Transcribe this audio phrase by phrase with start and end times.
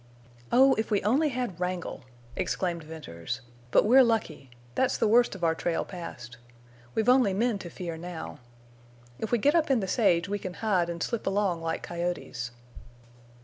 [0.51, 2.03] "Oh, if we only had Wrangle!"
[2.35, 3.41] exclaimed Venters.
[3.69, 4.49] "But we're lucky.
[4.73, 6.37] That's the worst of our trail passed.
[6.95, 8.39] We've only men to fear now.
[9.19, 12.49] If we get up in the sage we can hide and slip along like coyotes."